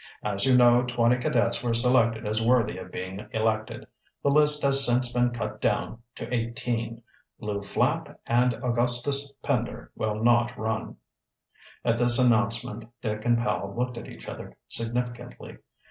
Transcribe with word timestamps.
"As 0.23 0.47
you 0.47 0.57
know, 0.57 0.81
twenty 0.81 1.17
cadets 1.19 1.63
were 1.63 1.75
selected 1.75 2.25
as 2.25 2.43
worthy 2.43 2.79
of 2.79 2.91
being 2.91 3.27
elected. 3.33 3.85
The 4.23 4.29
list 4.31 4.63
has 4.63 4.83
since 4.83 5.13
been 5.13 5.29
cut 5.29 5.61
down 5.61 6.01
to 6.15 6.33
eighteen. 6.33 7.03
Lew 7.39 7.61
Flapp 7.61 8.19
and 8.25 8.55
Augustus 8.63 9.35
Pender 9.43 9.91
will 9.95 10.15
not 10.23 10.57
run." 10.57 10.95
At 11.85 11.99
this 11.99 12.17
announcement 12.17 12.89
Dick 12.99 13.25
and 13.25 13.37
Powell 13.37 13.75
looked 13.77 13.95
at 13.95 14.07
each 14.09 14.27
other 14.27 14.57
significantly. 14.65 15.59